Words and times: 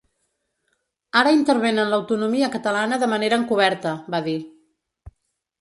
Ara 1.19 1.33
intervenen 1.39 1.91
l’autonomia 1.93 2.49
catalana 2.57 3.01
de 3.05 3.11
manera 3.15 3.39
encoberta, 3.43 3.93
va 4.15 4.27
dir. 4.31 4.39